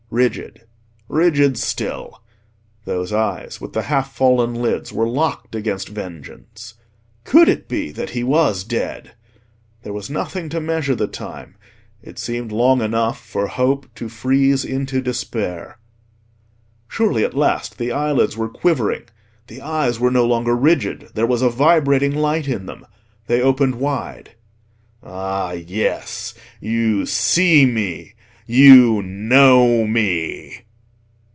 Rigid—rigid 0.13 1.57
still. 1.57 2.21
Those 2.83 3.13
eyes 3.13 3.61
with 3.61 3.71
the 3.71 3.83
half 3.83 4.13
fallen 4.13 4.53
lids 4.53 4.91
were 4.91 5.07
locked 5.07 5.55
against 5.55 5.87
vengeance. 5.87 6.73
Could 7.23 7.47
it 7.47 7.69
be 7.69 7.93
that 7.93 8.09
he 8.09 8.21
was 8.21 8.65
dead? 8.65 9.13
There 9.83 9.93
was 9.93 10.09
nothing 10.09 10.49
to 10.49 10.59
measure 10.59 10.95
the 10.95 11.07
time: 11.07 11.55
it 12.03 12.19
seemed 12.19 12.51
long 12.51 12.81
enough 12.81 13.25
for 13.25 13.47
hope 13.47 13.85
to 13.95 14.09
freeze 14.09 14.65
into 14.65 15.01
despair. 15.01 15.77
Surely 16.89 17.23
at 17.23 17.33
last 17.33 17.77
the 17.77 17.93
eyelids 17.93 18.35
were 18.35 18.49
quivering: 18.49 19.03
the 19.47 19.61
eyes 19.61 19.97
were 19.97 20.11
no 20.11 20.25
longer 20.25 20.57
rigid. 20.57 21.07
There 21.13 21.25
was 21.25 21.41
a 21.41 21.49
vibrating 21.49 22.13
light 22.13 22.49
in 22.49 22.65
them; 22.65 22.85
they 23.27 23.41
opened 23.41 23.75
wide. 23.75 24.31
"Ah, 25.01 25.53
yes! 25.53 26.33
You 26.59 27.05
see 27.05 27.65
me—you 27.65 29.01
know 29.03 29.85
me!" 29.87 30.57